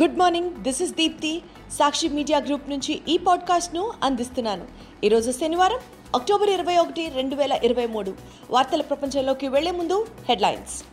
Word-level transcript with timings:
Good 0.00 0.18
morning 0.18 0.50
this 0.50 0.82
is 0.82 0.92
Deepti 0.92 1.42
Sakshi 1.72 2.08
media 2.08 2.38
group 2.38 2.70
నుంచి 2.70 3.00
ఈ 3.08 3.18
పాడ్కాస్ట్ను 3.18 3.92
అందిస్తున్నాను. 4.02 4.66
ఈరోజు 5.04 5.30
శనివారం 5.30 5.80
అక్టోబర్ 6.14 6.50
ఇరవై 6.50 6.76
ఒకటి 6.76 7.08
రెండు 7.08 7.36
వేల 7.36 7.52
ఇరవై 7.52 7.86
మూడు. 7.86 8.14
వార్తల 8.50 8.82
ప్రపంచంలోకి 8.82 9.48
వెళ్ళే 9.48 9.70
ముందు 9.70 10.06
హెడ్లైన్స్. 10.28 10.84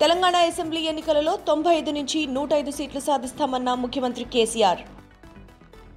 తెలంగాణ 0.00 0.36
అసెంబ్లీ 0.36 0.80
ఎన్నికలలో 0.80 1.36
తొంభై 1.36 1.74
ఐదు 1.74 1.90
నుంచి 1.90 2.26
నూట 2.26 2.52
ఐదు 2.52 2.70
సీట్లు 2.70 3.00
సాధిస్తామన్న 3.00 3.74
ముఖ్యమంత్రి 3.74 4.24
కేసీఆర్. 4.24 4.82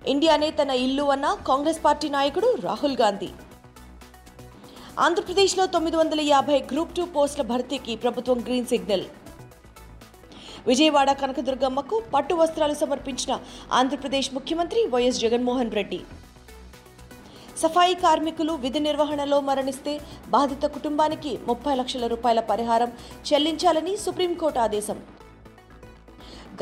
ఇండియానే 0.08 0.52
తన 0.52 0.70
ఇల్లు 0.70 1.04
అన్న 1.04 1.38
కాంగ్రెస్ 1.48 1.84
పార్టీ 1.86 2.10
నాయకుడు 2.10 2.58
రాహుల్ 2.62 2.98
గాంధీ. 2.98 3.30
ఆంధ్రప్రదేశ్లో 5.00 5.66
తొమ్మిది 5.66 5.98
వందల 5.98 6.22
యాభై 6.22 6.60
గ్రూప్ 6.60 6.96
టూ 6.96 7.06
పోస్టుల 7.06 7.46
భర్తీకి 7.46 7.96
ప్రభుత్వం 7.96 8.40
గ్రీన్ 8.44 8.66
సిగ్నల్. 8.66 9.06
విజయవాడ 10.68 11.12
కనకదుర్గమ్మకు 11.12 12.04
పట్టు 12.14 12.34
వస్త్రాలు 12.34 12.74
సమర్పించిన 12.74 13.40
ఆంధ్రప్రదేశ్ 13.74 14.34
ముఖ్యమంత్రి 14.34 14.88
వైఎస్ 14.88 15.20
జగన్మోహన్ 15.20 15.72
రెడ్డి. 15.72 16.00
సఫాయి 17.58 17.96
కార్మికులు 17.96 18.54
విధి 18.54 18.80
నిర్వహణలో 18.80 19.40
మరణిస్తే 19.40 20.02
బాధిత 20.28 20.66
కుటుంబానికి 20.66 21.40
ముప్పై 21.48 21.76
లక్షల 21.76 22.08
రూపాయల 22.08 22.40
పరిహారం 22.40 22.92
చెల్లించాలని 23.34 23.98
సుప్రీంకోర్టు 23.98 24.60
ఆదేశం. 24.60 25.00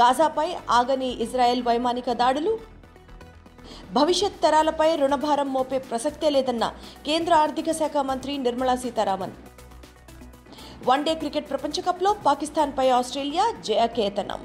గాజాపై 0.02 0.56
ఆగని 0.70 1.22
ఇజ్రాయెల్ 1.24 1.64
వైమానిక 1.64 2.12
దాడులు. 2.12 2.60
భవిష్యత్ 3.94 4.42
తరాలపై 4.44 4.96
రుణభారం 4.96 5.54
మోపే 5.54 5.78
ప్రసక్తే 5.78 6.30
లేదన్న 6.30 6.74
కేంద్ర 7.06 7.34
ఆర్థిక 7.34 7.72
శాఖ 7.72 7.98
మంత్రి 7.98 8.38
Nirmala 8.38 8.76
Sitharaman. 8.76 9.32
One day 10.86 11.16
cricket 11.16 11.50
ప్రపంచకప్లో 11.50 12.16
పాకిస్తాన్పై 12.26 12.90
ఆస్ట్రేలియా 12.90 13.54
జయకేతనం. 13.66 14.40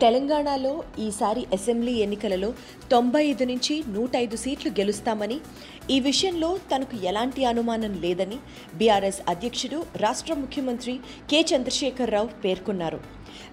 తెలంగాణలో 0.00 0.82
ఈసారి 0.98 1.46
అసెంబ్లీ 1.52 1.92
ఎన్నికలలో 1.92 2.52
తొంభై 2.90 3.26
ఐదు 3.26 3.44
నుంచి 3.44 3.84
నూట 3.88 4.16
ఐదు 4.16 4.36
సీట్లు 4.36 4.70
గెలుస్తామని 4.70 5.40
ఈ 5.90 6.00
విషయంలో 6.00 6.58
తనకు 6.74 6.96
ఎలాంటి 7.04 7.44
అనుమానం 7.44 8.00
లేదని 8.00 8.38
బీఆర్ఎస్ 8.74 9.20
అధ్యక్షుడు 9.28 9.86
రాష్ట్ర 9.96 10.34
ముఖ్యమంత్రి 10.34 11.00
కె 11.30 11.42
చంద్రశేఖరరావు 11.42 12.26
పేర్కొన్నారు. 12.26 13.00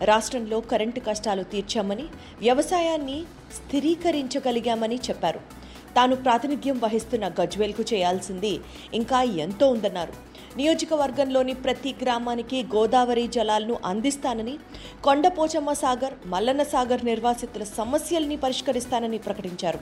రాష్ట్రంలో 0.02 0.60
కరెంటు 0.60 1.00
కష్టాలు 1.00 1.44
తీర్చామని 1.44 2.06
వ్యవసాయాన్ని 2.40 3.24
స్థిరీకరించగలిగామని 3.54 4.96
చెప్పారు. 4.96 5.65
తాను 5.96 6.16
ప్రాతినిధ్యం 6.16 6.78
వహిస్తున్న 6.84 7.26
గజ్వేల్కు 7.40 7.84
చేయాల్సింది 7.94 8.54
ఇంకా 8.94 9.20
ఎంతో 9.46 9.68
ఉందన్నారు. 9.70 10.14
నియోజకవర్గంలోని 10.58 11.54
ప్రతి 11.54 11.92
గ్రామానికి 12.02 12.58
గోదావరి 12.76 13.28
జలాలను 13.28 13.76
అందిస్తానని 13.86 14.56
కొండపోచమ్మ 15.04 15.72
సాగర్ 15.74 16.16
మల్లన్న 16.26 16.64
సాగర్ 16.64 17.06
నిర్వాసితుల 17.06 17.64
సమస్యల్ని 17.80 18.38
పరిష్కరిస్తానని 18.38 19.18
ప్రకటించారు. 19.18 19.80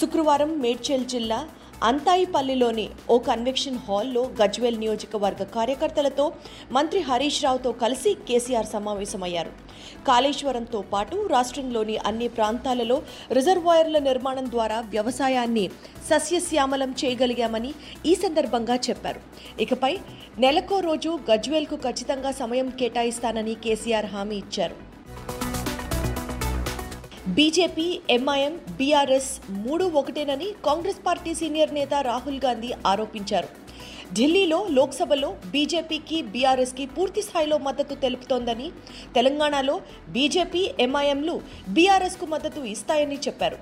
శుక్రవారం 0.00 0.50
మేడ్చల్ 0.60 1.10
జిల్లా 1.14 1.40
అంతాయిపల్లిలోని 1.82 2.88
ఓ 3.10 3.18
కన్వెక్షన్ 3.18 3.78
హాల్లో 3.88 4.30
గజ్వేల్ 4.42 4.78
నియోజకవర్గ 4.78 5.42
కార్యకర్తలతో 5.42 6.32
మంత్రి 6.72 7.00
హరీష్ 7.00 7.44
రావుతో 7.44 7.72
కలిసి 7.72 8.14
కేసీఆర్ 8.28 8.66
సమావేశమయ్యారు. 8.66 9.52
కాళేశ్వరంతో 10.06 10.80
పాటు 10.92 11.16
రాష్ట్రంలోని 11.30 11.96
అన్ని 11.96 12.28
ప్రాంతాలలో 12.28 13.02
రిజర్వాయర్ల 13.32 13.98
నిర్మాణం 13.98 14.50
ద్వారా 14.50 14.80
వ్యవసాయాన్ని 14.80 15.70
సస్యశ్యామలం 16.10 16.90
చేయగలిగామని 17.04 17.74
ఈ 18.06 18.14
సందర్భంగా 18.14 18.74
చెప్పారు. 18.74 19.20
ఇకపై 19.60 19.98
నెలకో 20.38 20.80
రోజు 20.80 21.18
గజ్వేల్కు 21.30 21.76
ఖచ్చితంగా 21.76 22.30
సమయం 22.30 22.68
కేటాయిస్తానని 22.68 23.54
కేసీఆర్ 23.54 24.06
హామీ 24.06 24.36
ఇచ్చారు. 24.36 24.85
బీజేపీ 27.34 27.84
ఎంఐఎం 28.14 28.52
బీఆర్ఎస్ 28.78 29.30
మూడు 29.62 29.84
ఒకటేనని 30.00 30.48
కాంగ్రెస్ 30.66 31.00
పార్టీ 31.06 31.32
సీనియర్ 31.38 31.72
నేత 31.76 31.94
రాహుల్ 32.08 32.38
గాంధీ 32.44 32.70
ఆరోపించారు. 32.90 33.48
ఢిల్లీలో 34.16 34.58
లోక్సభలో 34.76 35.30
బీజేపీకి 35.54 36.18
బీఆర్ఎస్కి 36.34 36.84
పూర్తి 36.96 37.22
స్థాయిలో 37.28 37.56
మద్దతు 37.66 37.94
తెలుపుతోందని 38.04 38.68
తెలంగాణలో 39.16 39.76
బీజేపీ 40.16 40.62
ఎంఐఎంలు 40.86 41.36
బీఆర్ఎస్కు 41.76 42.28
మద్దతు 42.34 42.62
ఇస్తాయని 42.74 43.18
చెప్పారు. 43.26 43.58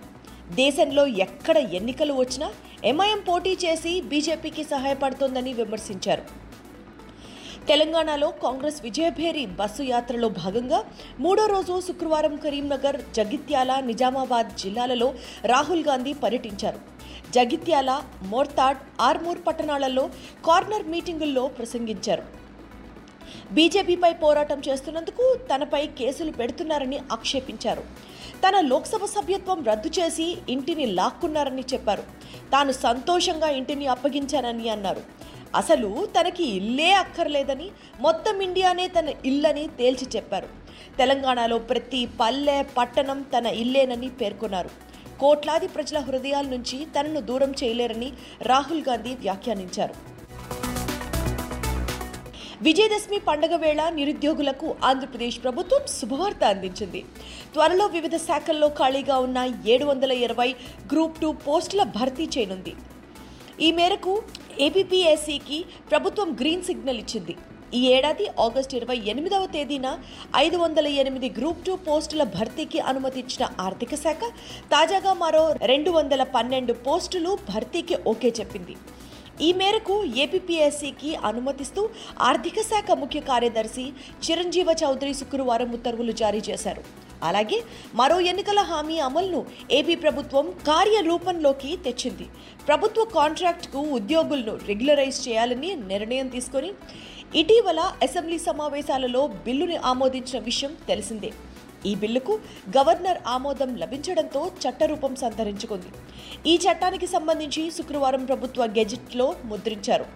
దేశంలో 0.62 1.06
ఎక్కడ 1.26 1.56
ఎన్నికలు 1.80 2.14
వచ్చినా 2.22 2.48
ఎంఐఎం 2.92 3.20
పోటీ 3.28 3.54
చేసి 3.64 3.94
బీజేపీకి 4.12 4.64
సహాయపడుతోందని 4.72 5.54
విమర్శించారు. 5.60 6.24
తెలంగాణలో 7.68 8.30
కాంగ్రెస్ 8.30 8.82
విజయభేరి 8.82 9.46
బస్సు 9.46 9.82
యాత్రలో 9.82 10.28
భాగంగా 10.28 10.84
మూడో 11.18 11.46
రోజు 11.46 11.80
శుక్రవారం 11.80 12.36
కరీంనగర్ 12.36 13.00
జగిత్యాల 13.14 13.80
నిజామాబాద్ 13.80 14.56
జిల్లాలలో 14.56 15.14
రాహుల్ 15.44 15.84
గాంధీ 15.84 16.12
పర్యటించారు. 16.12 16.80
జగిత్యాల 17.30 18.02
మోర్తాడ్ 18.22 18.78
ఆర్మూర్ 19.00 19.38
పట్టణాలలో 19.46 20.10
కార్నర్ 20.46 20.86
మీటింగుల్లో 20.86 21.46
ప్రసంగించారు. 21.46 22.22
బీజేపీపై 23.52 24.12
పోరాటం 24.12 24.62
చేస్తున్నందుకు 24.68 25.38
తనపై 25.54 25.86
కేసులు 25.86 26.32
పెడుతున్నారని 26.32 27.00
ఆక్షేపించారు. 27.12 27.84
తన 28.48 28.60
లోక్సభ 28.60 29.04
సభ్యత్వం 29.04 29.64
రద్దు 29.64 29.88
చేసి 29.88 30.36
ఇంటిని 30.48 30.86
లాక్కున్నారని 30.86 31.64
చెప్పారు. 31.72 32.02
తాను 32.52 32.72
సంతోషంగా 32.72 33.48
ఇంటిని 33.48 33.86
అప్పగించానని 33.86 34.68
అన్నారు. 34.68 35.13
అసలు 35.54 36.08
తనకి 36.14 36.44
ఇల్లే 36.58 36.92
అక్కర్లేదని 36.92 37.68
మొత్తం 38.00 38.36
ఇండియానే 38.40 38.86
తన 38.88 39.08
ఇల్లని 39.24 39.66
తేల్చి 39.78 40.06
చెప్పారు. 40.16 40.48
తెలంగాణలో 40.98 41.58
ప్రతి 41.58 42.08
పల్లె 42.20 42.62
పట్టణం 42.78 43.20
తన 43.22 43.46
ఇల్లేనని 43.46 44.08
పేర్కొన్నారు. 44.08 44.70
కోట్లాది 45.20 45.68
ప్రజల 45.68 45.98
హృదయాల 45.98 46.46
నుంచి 46.46 46.86
తనను 46.96 47.20
దూరం 47.20 47.50
చేయలేరని 47.50 48.12
రాహుల్ 48.42 48.82
గాంధీ 48.88 49.14
వ్యాఖ్యానించారు. 49.14 49.94
విజయదశమి 52.62 53.18
పండగ 53.18 53.54
వేళ 53.56 53.80
నిరుద్యోగులకు 53.88 54.74
ఆంధ్రప్రదేశ్ 54.84 55.38
ప్రభుత్వం 55.42 55.82
శుభవార్త 55.86 56.44
అందించింది. 56.44 57.00
త్వరలో 57.54 57.86
వివిధ 57.86 58.16
శాఖల్లో 58.16 58.68
ఖాళీగా 58.68 59.16
ఉన్న 59.18 59.38
ఏడు 59.66 59.84
వందల 59.84 60.12
ఇరవై 60.12 60.50
గ్రూప్ 60.92 61.20
టూ 61.20 61.32
పోస్టుల 61.32 61.82
భర్తీ 61.82 62.26
చేయనుంది. 62.38 62.74
ఈ 63.60 63.72
మేరకు 63.72 64.22
ఏపీపీఎస్సికి 64.66 65.58
ప్రభుత్వం 65.90 66.30
గ్రీన్ 66.40 66.64
సిగ్నల్ 66.68 67.02
ఇచ్చింది. 67.04 67.36
ఈ 67.76 67.80
ఏడాది 67.96 68.26
ఆగస్టు 68.46 68.74
ఇరవై 68.78 68.96
ఎనిమిదవ 69.12 69.46
తేదీన 69.54 69.86
ఐదు 70.42 70.56
వందల 70.56 70.86
ఎనిమిది 71.02 71.28
గ్రూప్ 71.38 71.62
టూ 71.66 71.72
పోస్టుల 71.86 72.22
భర్తీకి 72.36 72.80
అనుమతించిన 72.90 73.44
ఆర్థిక 73.66 73.94
శాఖ 74.02 74.20
తాజాగా 74.74 75.12
మరో 75.22 75.44
రెండు 75.72 75.90
వందల 75.90 76.22
పన్నెండు 76.36 76.74
పోస్టులు 76.86 77.32
భర్తీకి 77.50 77.96
ఓకే 78.12 78.30
చెప్పింది. 78.40 78.76
ఈ 79.46 79.48
మేరకు 79.60 79.94
ఏపీపీఎస్సికి 80.24 81.10
అనుమతిస్తూ 81.28 81.84
ఆర్థిక 82.28 82.60
శాఖ 82.70 82.90
ముఖ్య 83.02 83.20
కార్యదర్శి 83.30 83.86
చిరంజీవ 84.26 84.68
చౌదరి 84.82 85.14
శుక్రవారం 85.20 85.72
ఉత్తర్వులు 85.78 86.12
జారీ 86.22 86.42
చేశారు. 86.50 86.84
అలాగే 87.30 87.58
మరో 88.00 88.18
ఎన్నికల 88.30 88.60
హామీ 88.70 88.96
అమలును 89.08 89.40
ఏపీ 89.78 89.96
ప్రభుత్వం 90.04 90.46
కార్యరూపంలోకి 90.70 91.70
తెచ్చింది. 91.86 92.26
ప్రభుత్వ 92.68 93.04
కాంట్రాక్ట్కు 93.16 93.80
ఉద్యోగులను 93.98 94.54
రెగ్యులరైజ్ 94.70 95.18
చేయాలని 95.26 95.72
నిర్ణయం 95.92 96.28
తీసుకొని 96.36 96.70
ఇటీవల 97.40 97.80
అసెంబ్లీ 98.06 98.38
సమావేశాలలో 98.48 99.24
బిల్లుని 99.46 99.78
ఆమోదించిన 99.90 100.38
విషయం 100.50 100.72
తెలిసిందే. 100.90 101.32
ఈ 101.86 101.94
బిల్లుకు 101.94 102.38
గవర్నర్ 102.76 103.18
ఆమోదం 103.26 103.76
లభించడంతో 103.76 104.52
చట్టరూపం 104.62 105.16
సంతరించుకుంది. 105.16 105.90
ఈ 106.50 106.56
చట్టానికి 106.56 107.06
సంబంధించి 107.06 107.70
శుక్రవారం 107.70 108.24
ప్రభుత్వ 108.24 108.64
గెజిట్లో 108.64 109.34
ముద్రించారు. 109.44 110.06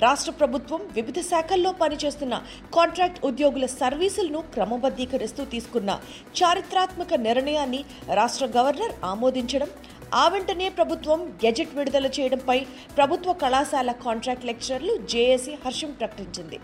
రాష్ట్ర 0.00 0.32
ప్రభుత్వం 0.32 0.80
వివిధ 0.92 1.18
శాఖల్లో 1.20 1.72
పనిచేస్తున్న 1.72 2.34
కాంట్రాక్ట్ 2.74 3.24
ఉద్యోగుల 3.24 3.66
సర్వీసులను 3.66 4.40
క్రమబద్ధీకరిస్తూ 4.40 5.44
తీసుకున్న 5.44 6.00
చారిత్రాత్మక 6.42 7.14
నిర్ణయాన్ని 7.14 7.84
రాష్ట్ర 8.14 8.46
గవర్నర్ 8.46 8.92
ఆమోదించడం 9.04 9.70
ఆ 10.14 10.28
వెంటనే 10.28 10.68
ప్రభుత్వం 10.68 11.20
గెజెట్ 11.44 11.74
విడుదల 11.74 12.06
చేయడంపై 12.06 12.58
ప్రభుత్వ 12.96 13.32
కళాశాల 13.32 13.92
కాంట్రాక్ట్ 13.92 14.46
లెక్చరర్లు 14.46 14.96
జేఏసీ 14.96 15.54
హర్షం 15.64 15.90
ప్రకటించింది. 15.90 16.60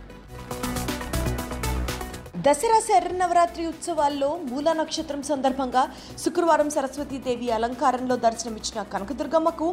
దసరా 2.44 2.78
శరన్నవరాత్రి 2.86 3.62
ఉత్సవాల్లో 3.70 4.28
మూల 4.48 4.72
నక్షత్రం 4.78 5.20
సందర్భంగా 5.28 5.82
శుక్రవారం 6.22 6.68
సరస్వతీదేవి 6.74 7.48
అలంకారంలో 7.56 8.16
దర్శనమిచ్చిన 8.24 8.82
కనకదుర్గమ్మకు 8.92 9.68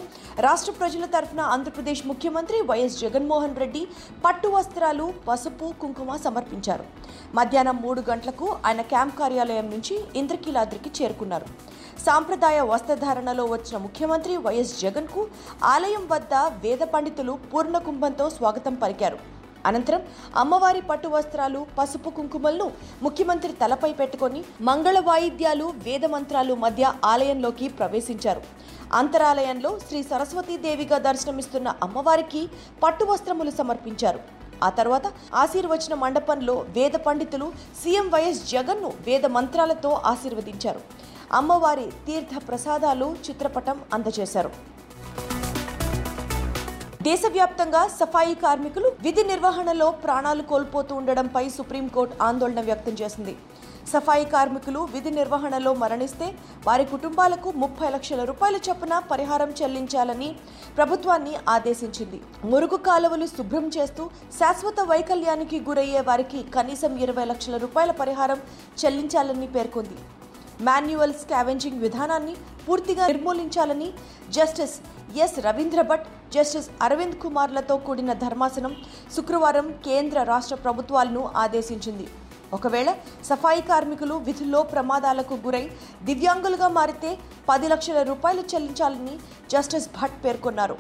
రాష్ట్ర 0.46 0.74
ప్రజల 0.80 1.08
తరఫున 1.16 1.42
ఆంధ్రప్రదేశ్ 1.56 2.04
ముఖ్యమంత్రి 2.12 2.60
వైఎస్ 2.70 3.00
జగన్మోహన్ 3.02 3.60
రెడ్డి 3.64 3.82
పట్టు 4.26 4.52
వస్త్రాలు 4.56 5.08
పసుపు 5.28 5.70
కుంకుమ 5.82 6.16
సమర్పించారు. 6.28 6.86
మధ్యాహ్నం 7.40 7.78
మూడు 7.86 8.04
గంటలకు 8.12 8.48
ఆయన 8.70 8.82
క్యాంప్ 8.94 9.20
కార్యాలయం 9.22 9.70
నుంచి 9.76 9.98
ఇంద్రకీలాద్రికి 10.22 10.92
చేరుకున్నారు. 11.02 11.48
సాంప్రదాయ 12.08 12.60
వస్త్రధారణలో 12.74 13.46
వచ్చిన 13.56 13.78
ముఖ్యమంత్రి 13.88 14.36
వైఎస్ 14.48 14.76
జగన్కు 14.86 15.24
ఆలయం 15.76 16.06
వద్ద 16.16 16.34
వేద 16.66 16.84
పండితులు 16.96 17.36
పూర్ణ 17.52 17.78
కుంభంతో 17.90 18.28
స్వాగతం 18.40 18.76
పలికారు. 18.86 19.20
అనంతరం 19.66 20.02
అమ్మవారి 20.36 20.82
పట్టు 20.82 21.08
వస్త్రాలు 21.08 21.66
పసుపు 21.78 22.10
కుంకుమలను 22.10 22.72
ముఖ్యమంత్రి 23.04 23.54
తలపై 23.54 23.94
పెట్టుకొని 23.94 24.44
మంగళ 24.62 25.00
వాయిద్యాలు 25.00 25.74
వేద 25.86 26.06
మంత్రాలు 26.06 26.54
మధ్య 26.54 26.94
ఆలయంలోకి 27.06 27.68
ప్రవేశించారు. 27.68 28.42
అంతరాలయంలో 28.94 29.80
శ్రీ 29.88 30.04
సరస్వతీదేవిగా 30.04 30.98
దర్శనమిస్తున్న 30.98 31.74
అమ్మవారికి 31.84 32.50
పట్టు 32.84 33.06
వస్త్రములు 33.06 33.52
సమర్పించారు. 33.52 34.20
ఆ 34.64 34.70
తర్వాత 34.70 35.06
ఆశీర్వచన 35.36 35.94
మండపంలో 35.94 36.54
వేద 36.76 36.92
పండితులు 36.92 37.48
సీఎం 37.84 38.10
వైఎస్ 38.10 38.44
జగన్ను 38.52 38.94
వేద 39.08 39.26
మంత్రాలతో 39.38 39.92
ఆశీర్వదించారు. 40.06 40.82
అమ్మవారి 41.32 41.88
తీర్థ 42.08 42.48
ప్రసాదాలు 42.48 43.16
చిత్రపటం 43.30 43.80
అందజేశారు. 43.94 44.52
దేశవ్యాప్తంగా 47.08 47.80
సఫాయి 48.00 48.36
కార్మికులు 48.42 48.88
విధి 49.06 49.24
నిర్వహణలో 49.30 49.88
ప్రాణాలు 50.04 50.44
కోల్పోతూ 50.52 50.94
ఉండడంపై 51.00 51.44
సుప్రీంకోర్టు 51.56 52.16
ఆందోళన 52.28 52.62
వ్యక్తం 52.68 52.94
చేసింది. 53.02 53.34
సఫాయి 53.94 54.26
కార్మికులు 54.34 54.82
విధి 54.94 55.12
నిర్వహణలో 55.18 55.72
మరణిస్తే 55.82 56.28
వారి 56.68 56.86
కుటుంబాలకు 56.94 57.50
ముప్పై 57.64 57.90
లక్షల 57.96 58.22
రూపాయల 58.30 58.58
చొప్పున 58.68 58.94
పరిహారం 59.12 59.52
చెల్లించాలని 59.62 60.30
ప్రభుత్వాన్ని 60.78 61.36
ఆదేశించింది. 61.56 62.22
మురుగు 62.52 62.80
కాలువలు 62.88 63.28
శుభ్రం 63.36 63.68
చేస్తూ 63.78 64.06
శాశ్వత 64.40 64.80
వైకల్యానికి 64.94 65.60
గురయ్యే 65.70 66.04
వారికి 66.10 66.42
కనీసం 66.58 66.94
ఇరవై 67.06 67.26
లక్షల 67.32 67.58
రూపాయల 67.66 67.94
పరిహారం 68.02 68.42
చెల్లించాలని 68.84 69.50
పేర్కొంది. 69.58 69.98
మాన్యువల్ 70.62 71.14
స్కావెంజింగ్ 71.14 71.82
విధానాన్ని 71.82 72.36
పూర్తిగా 72.68 73.08
నిర్మూలించాలని 73.08 73.94
justice 74.30 74.76
S 75.24 75.38
Ravindra 75.46 75.82
Bhat 75.82 76.06
justice 76.36 76.70
Aravind 76.82 77.18
కుమార్లతో 77.24 77.78
కూడిన 77.78 78.14
ధర్మాసనం 78.14 78.76
శుక్రవారం 79.16 79.68
కేంద్ర 79.86 80.24
రాష్ట్ర 80.24 80.56
ప్రభుత్వాలను 80.56 81.24
ఆదేశించింది. 81.36 82.08
ఒకవేళ 82.54 82.90
సఫాయి 83.30 83.62
కార్మికులు 83.62 84.16
విధుల్లో 84.16 84.64
ప్రమాదాలకు 84.64 85.36
గురై 85.46 85.70
దివ్యాంగులుగా 86.04 86.68
మారితే 86.68 87.18
పది 87.50 87.68
లక్షల 87.68 88.02
రూపాయలు 88.02 88.44
చెల్లించాలని 88.52 89.16
జస్టిస్ 89.54 89.90
భట్ 90.02 90.18
పేర్కొన్నారు. 90.26 90.78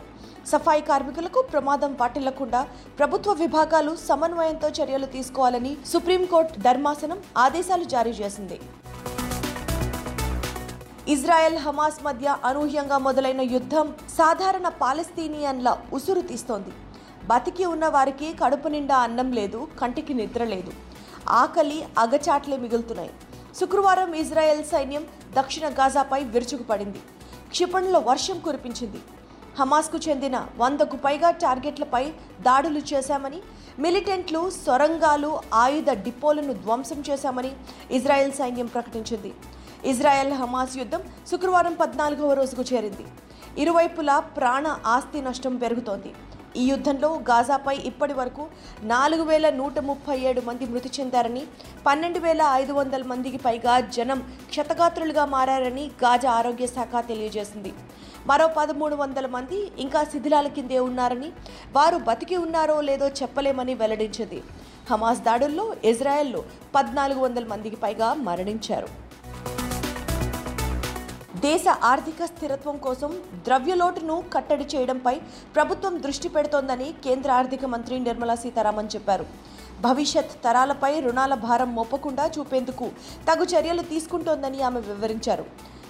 సఫాయి 0.51 0.81
కార్మికులకు 0.81 1.41
ప్రమాదం 1.51 1.91
వాటిల్లకుండా 2.01 2.67
ప్రభుత్వ 2.99 3.33
విభాగాలు 3.33 3.95
సమన్వయంతో 4.09 4.69
చర్యలు 4.69 5.05
తీసుకోవాలని 5.05 5.77
సుప్రీంకోర్టు 5.93 6.59
ధర్మాసనం 6.59 7.21
ఆదేశాలు 7.37 7.83
జారీ 7.83 8.11
చేసింది. 8.11 8.59
ఇజ్రాయెల్ 11.11 11.57
హమాస్ 11.57 11.97
మధ్య 12.03 12.35
అనూహ్యంగా 12.45 12.97
మొదలైన 12.97 13.41
యుద్ధం 13.41 13.87
సాధారణ 14.17 14.67
పాలస్తీనియన్ల 14.69 15.77
ఉసురు 15.93 16.21
తీస్తోంది. 16.21 16.71
బతికి 17.27 17.65
ఉన్న 17.65 17.87
వారికి 17.87 18.33
కడుపు 18.33 18.67
నిండా 18.67 18.97
అన్నం 18.97 19.31
లేదు 19.31 19.67
కంటికి 19.81 20.13
నిద్ర 20.13 20.43
లేదు. 20.43 20.71
ఆకలి 21.29 21.85
అగచాట్లే 21.99 22.57
మిగులుతున్నాయి. 22.57 23.11
శుక్రవారం 23.59 24.13
ఇజ్రాయెల్ 24.13 24.63
సైన్యం 24.63 25.05
దక్షిణ 25.39 25.69
గాజాపై 25.69 26.23
విరుచుకుపడింది 26.23 27.01
క్షిపణుల 27.49 27.97
వర్షం 27.97 28.39
కురిపించింది. 28.39 29.01
హమాస్కు 29.59 29.97
చెందిన 29.97 30.47
వందకు 30.57 30.97
పైగా 30.97 31.31
టార్గెట్లపై 31.31 32.05
దాడులు 32.41 32.79
చేశామని 32.93 33.41
మిలిటెంట్లు 33.79 34.49
సొరంగాలు 34.65 35.39
ఆయుధ 35.53 35.89
డిపోలను 35.89 36.53
ధ్వంసం 36.53 37.03
చేశామని 37.09 37.51
ఇజ్రాయెల్ 37.91 38.31
సైన్యం 38.31 38.65
ప్రకటించింది. 38.65 39.33
ఇజ్రాయెల్ 39.91 40.33
హమాస్ 40.41 40.75
యుద్ధం 40.77 41.01
శుక్రవారం 41.31 41.73
పద్నాలుగవ 41.79 42.33
రోజుకు 42.39 42.63
చేరింది. 42.73 43.05
ఇరువైపులా 43.61 44.19
ప్రాణ 44.19 44.67
ఆస్తి 44.85 45.21
నష్టం 45.21 45.55
పెరుగుతోంది. 45.63 46.11
ఈ 46.61 46.63
యుద్ధంలో 46.69 47.09
గాజాపై 47.29 47.75
ఇప్పటి 47.89 48.13
వరకు 48.13 48.43
నాలుగు 48.91 49.23
వేల 49.23 49.49
నూట 49.49 49.79
ముప్పై 49.79 50.17
ఏడు 50.29 50.41
మంది 50.47 50.65
మృతి 50.65 50.89
చెందారని 50.99 51.43
పన్నెండు 51.87 52.19
వేల 52.19 52.41
ఐదు 52.61 52.73
వందల 52.73 53.03
మందికి 53.11 53.37
పైగా 53.37 53.75
జనం 53.95 54.19
క్షతగాత్రులుగా 54.49 55.25
మారారని 55.35 55.85
గాజా 56.03 56.31
ఆరోగ్య 56.31 56.67
శాఖ 56.67 57.03
తెలియజేసింది. 57.07 57.73
మరో 58.27 58.47
పదమూడు 58.57 58.95
వందల 58.95 59.27
మంది 59.37 59.59
ఇంకా 59.85 60.03
శిథిలాల 60.11 60.47
కిందే 60.57 60.79
ఉన్నారని 60.79 61.31
వారు 61.77 61.97
బతికి 62.09 62.37
ఉన్నారో 62.45 62.81
లేదో 62.89 63.07
చెప్పలేమని 63.21 63.73
వెల్లడించింది. 63.81 64.41
హమాస్ 64.91 65.25
దాడుల్లో 65.29 65.65
ఇజ్రాయెల్లో 65.91 66.43
పద్నాలుగు 66.75 67.19
వందల 67.19 67.45
మందికి 67.53 67.75
పైగా 67.75 68.13
మరణించారు. 68.27 69.02
దేశ 71.45 71.65
ఆర్థిక 71.89 72.25
స్థిరత్వం 72.31 72.75
కోసం 72.85 73.11
ద్రవ్యలోటును 73.45 74.15
కట్టడి 74.33 74.65
చేయడంపై 74.73 75.13
ప్రభుత్వం 75.55 75.93
దృష్టి 76.05 76.29
పెడుతోందని 76.35 76.87
కేంద్ర 77.05 77.29
ఆర్థిక 77.37 77.65
మంత్రి 77.73 77.95
నిర్మలా 78.07 78.35
సీతారామన్ 78.43 78.91
చెప్పారు. 78.95 79.25
భవిష్యత్ 79.85 80.33
తరాలపై 80.45 80.91
రుణాల 81.05 81.33
భారం 81.45 81.71
మోపకుండా 81.77 82.25
చూపేందుకు 82.35 82.87
తగు 83.29 83.47
చర్యలు 83.53 83.83
తీసుకుంటోందని 83.93 84.61
ఆమె 84.69 84.81
వివరించారు. 84.89 85.45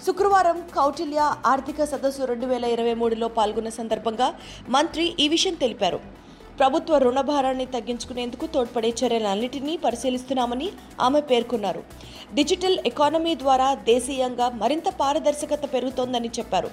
శుక్రవారం 0.05 0.57
కౌటిల్య 0.77 1.19
ఆర్థిక 1.51 1.83
సదస్సు 1.91 2.23
రెండు 2.31 2.47
వేల 2.51 2.65
ఇరవై 2.75 2.95
మూడులో 3.01 3.27
పాల్గొన్న 3.37 3.69
సందర్భంగా 3.79 4.27
మంత్రి 4.75 5.05
ఈ 5.23 5.27
విషయం 5.35 5.55
తెలిపారు. 5.61 5.99
ప్రభుత్వ 6.59 6.97
రుణ 6.97 7.21
భారాన్ని 7.21 7.65
తగ్గించుకునేందుకు 7.65 8.45
తోడ్పడే 8.45 8.93
చర్యలన్నింటినీ 9.01 9.77
పరిశీలిస్తున్నామని 9.77 10.71
ఆమె 11.01 11.21
పేర్కొన్నారు. 11.21 11.83
డిజిటల్ 12.33 12.77
ఎకానమీ 12.85 13.35
ద్వారా 13.35 13.73
దేశీయంగా 13.73 14.49
మరింత 14.49 14.89
పారదర్శకత 14.89 15.73
పెరుగుతోందని 15.73 16.31
చెప్పారు. 16.39 16.69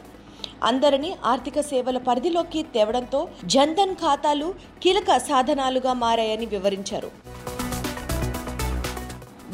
అందరినీ 0.65 1.17
ఆర్థిక 1.25 1.61
సేవల 1.61 1.99
పరిధిలోకి 1.99 2.63
తేవడంతో 2.63 3.29
జన్ధన్ 3.45 3.95
ఖాతాలు 3.95 4.55
కీలక 4.83 5.17
సాధనాలుగా 5.17 5.93
మారాయని 5.93 6.47
వివరించారు. 6.47 7.11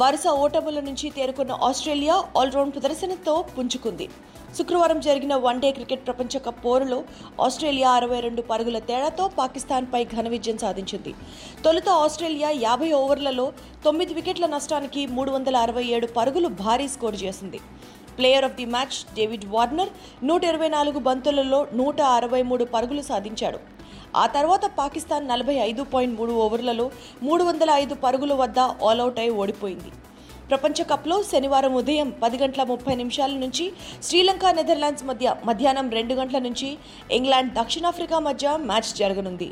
వరుస 0.02 0.26
ఓటముల 0.28 0.80
నుంచి 0.80 1.10
తేరుకున్న 1.10 1.52
ఆస్ట్రేలియా 1.52 2.24
ఆల్రౌండ్ 2.38 2.74
ప్రదర్శనతో 2.74 3.44
పుంజుకుంది. 3.58 4.08
శుక్రవారం 4.56 4.98
జరిగిన 5.06 5.34
వన్డే 5.44 5.70
క్రికెట్ 5.76 6.04
ప్రపంచ 6.06 6.38
కప్ 6.44 6.60
పోరులో 6.64 6.98
ఆస్ట్రేలియా 7.46 7.88
అరవై 7.98 8.18
రెండు 8.26 8.42
పరుగుల 8.50 8.78
తేడాతో 8.88 9.24
పాకిస్తాన్పై 9.38 10.00
ఘన 10.14 10.26
విజయం 10.34 10.58
సాధించింది. 10.62 11.12
తొలుత 11.64 11.88
ఆస్ట్రేలియా 12.04 12.50
యాభై 12.66 12.88
ఓవర్లలో 13.00 13.46
తొమ్మిది 13.86 14.14
వికెట్ల 14.18 14.46
నష్టానికి 14.54 15.02
మూడు 15.16 15.32
వందల 15.36 15.56
అరవై 15.66 15.84
ఏడు 15.96 16.08
పరుగులు 16.16 16.50
భారీ 16.62 16.86
స్కోరు 16.94 17.20
చేసింది. 17.24 17.60
Player 18.18 18.46
of 18.48 18.56
the 18.60 18.66
match 18.76 18.98
David 19.18 19.46
Warner 19.56 19.92
నూట 20.30 20.42
ఇరవై 20.52 20.70
నాలుగు 20.76 20.98
బంతులలో 21.08 21.60
నూట 21.82 22.00
అరవై 22.18 22.42
మూడు 22.52 22.66
పరుగులు 22.76 23.04
సాధించాడు. 23.10 23.60
ఆ 24.22 24.26
తర్వాత 24.38 24.64
పాకిస్తాన్ 24.80 25.30
నలభై 25.34 25.58
ఐదు 25.68 25.82
పాయింట్ 25.94 26.18
మూడు 26.20 26.32
ఓవర్లలో 26.46 26.88
మూడు 27.28 27.42
వందల 27.50 27.70
ఐదు 27.84 27.94
పరుగుల 28.06 28.34
వద్ద 28.42 28.58
ఆల్అవుట్ 28.88 29.22
అయి 29.24 29.38
ఓడిపోయింది. 29.42 29.90
ప్రపంచ 30.50 30.82
కప్లో 30.90 31.16
శనివారం 31.22 31.72
ఉదయం 31.74 32.08
పది 32.22 32.36
గంటల 32.38 32.62
ముప్పై 32.62 32.94
నిమిషాల 32.94 33.32
నుంచి 33.44 33.64
శ్రీలంక 34.02 34.46
నెదర్లాండ్స్ 34.58 35.04
మధ్య 35.04 35.36
మధ్యాహ్నం 35.44 35.90
రెండు 35.90 36.14
గంటల 36.14 36.38
నుంచి 36.38 36.68
ఇంగ్లాండ్ 37.10 37.54
దక్షిణాఫ్రికా 37.54 38.18
మధ్య 38.18 38.56
మ్యాచ్ 38.70 38.90
జరగనుంది. 39.00 39.48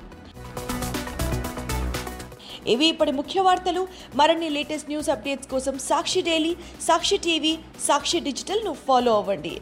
ఇవి 2.72 2.86
ఇప్పటి 2.86 3.12
ముఖ్య 3.12 3.40
వార్తలు. 3.40 3.82
మరిన్ని 4.14 4.50
లేటెస్ట్ 4.50 4.88
న్యూస్ 4.88 5.10
అప్డేట్స్ 5.10 5.48
కోసం 5.48 5.78
సాక్షి 5.90 6.20
డైలీ 6.20 6.56
సాక్షి 6.88 7.16
టీవీ 7.16 7.54
సాక్షి 7.88 8.20
డిజిటల్ను 8.20 8.72
ఫాలో 8.86 9.14
అవ్వండి. 9.16 9.54